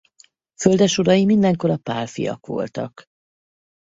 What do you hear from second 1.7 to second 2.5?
Pálffyak